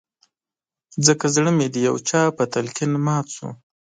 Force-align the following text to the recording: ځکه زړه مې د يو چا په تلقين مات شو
ځکه 1.05 1.25
زړه 1.35 1.51
مې 1.57 1.67
د 1.73 1.75
يو 1.87 1.95
چا 2.09 2.21
په 2.37 2.43
تلقين 2.53 2.91
مات 3.05 3.25
شو 3.35 3.49